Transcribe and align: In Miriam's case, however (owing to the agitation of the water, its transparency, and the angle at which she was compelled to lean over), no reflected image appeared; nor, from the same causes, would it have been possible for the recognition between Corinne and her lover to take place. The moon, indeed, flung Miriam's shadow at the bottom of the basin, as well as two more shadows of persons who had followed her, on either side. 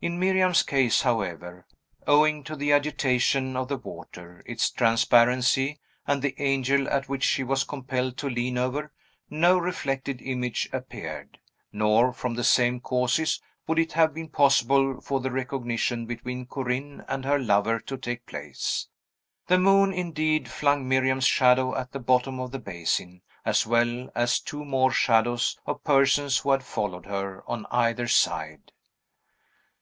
In 0.00 0.16
Miriam's 0.20 0.62
case, 0.62 1.00
however 1.02 1.66
(owing 2.06 2.44
to 2.44 2.54
the 2.54 2.70
agitation 2.72 3.56
of 3.56 3.66
the 3.66 3.76
water, 3.78 4.44
its 4.46 4.70
transparency, 4.70 5.80
and 6.06 6.22
the 6.22 6.38
angle 6.38 6.86
at 6.88 7.08
which 7.08 7.24
she 7.24 7.42
was 7.42 7.64
compelled 7.64 8.16
to 8.18 8.30
lean 8.30 8.56
over), 8.58 8.92
no 9.28 9.58
reflected 9.58 10.22
image 10.22 10.68
appeared; 10.72 11.40
nor, 11.72 12.12
from 12.12 12.34
the 12.34 12.44
same 12.44 12.78
causes, 12.78 13.42
would 13.66 13.76
it 13.80 13.94
have 13.94 14.14
been 14.14 14.28
possible 14.28 15.00
for 15.00 15.18
the 15.18 15.32
recognition 15.32 16.06
between 16.06 16.46
Corinne 16.46 17.04
and 17.08 17.24
her 17.24 17.40
lover 17.40 17.80
to 17.80 17.96
take 17.96 18.24
place. 18.24 18.86
The 19.48 19.58
moon, 19.58 19.92
indeed, 19.92 20.48
flung 20.48 20.88
Miriam's 20.88 21.26
shadow 21.26 21.74
at 21.76 21.90
the 21.90 21.98
bottom 21.98 22.38
of 22.38 22.52
the 22.52 22.60
basin, 22.60 23.22
as 23.44 23.66
well 23.66 24.12
as 24.14 24.38
two 24.38 24.64
more 24.64 24.92
shadows 24.92 25.58
of 25.66 25.82
persons 25.82 26.38
who 26.38 26.52
had 26.52 26.62
followed 26.62 27.06
her, 27.06 27.42
on 27.50 27.66
either 27.72 28.06
side. 28.06 28.70